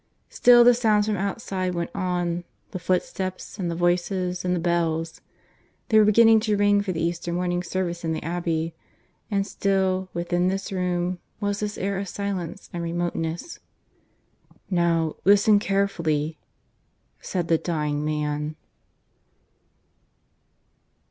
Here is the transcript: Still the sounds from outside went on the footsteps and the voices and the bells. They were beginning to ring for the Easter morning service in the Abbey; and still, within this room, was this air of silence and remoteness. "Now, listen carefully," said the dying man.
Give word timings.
Still 0.29 0.63
the 0.63 0.73
sounds 0.73 1.05
from 1.05 1.15
outside 1.15 1.75
went 1.75 1.91
on 1.93 2.43
the 2.71 2.79
footsteps 2.79 3.59
and 3.59 3.69
the 3.69 3.75
voices 3.75 4.43
and 4.43 4.55
the 4.55 4.59
bells. 4.59 5.21
They 5.89 5.99
were 5.99 6.05
beginning 6.05 6.39
to 6.39 6.57
ring 6.57 6.81
for 6.81 6.91
the 6.91 7.03
Easter 7.03 7.31
morning 7.31 7.61
service 7.61 8.03
in 8.03 8.11
the 8.11 8.23
Abbey; 8.23 8.73
and 9.29 9.45
still, 9.45 10.09
within 10.11 10.47
this 10.47 10.71
room, 10.71 11.19
was 11.39 11.59
this 11.59 11.77
air 11.77 11.99
of 11.99 12.09
silence 12.09 12.67
and 12.73 12.81
remoteness. 12.81 13.59
"Now, 14.71 15.17
listen 15.23 15.59
carefully," 15.59 16.39
said 17.19 17.47
the 17.47 17.59
dying 17.59 18.03
man. 18.03 18.55